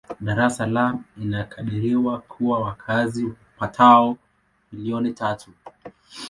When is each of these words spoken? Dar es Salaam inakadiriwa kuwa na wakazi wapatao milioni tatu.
Dar 0.19 0.39
es 0.45 0.55
Salaam 0.57 1.03
inakadiriwa 1.17 2.21
kuwa 2.21 2.59
na 2.59 2.65
wakazi 2.65 3.25
wapatao 3.25 4.17
milioni 4.71 5.13
tatu. 5.13 5.51